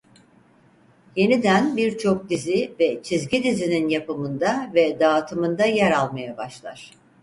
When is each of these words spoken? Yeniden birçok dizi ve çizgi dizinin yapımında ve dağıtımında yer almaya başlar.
Yeniden 1.15 1.77
birçok 1.77 2.29
dizi 2.29 2.73
ve 2.79 3.03
çizgi 3.03 3.43
dizinin 3.43 3.89
yapımında 3.89 4.69
ve 4.75 4.99
dağıtımında 4.99 5.65
yer 5.65 5.91
almaya 5.91 6.37
başlar. 6.37 6.91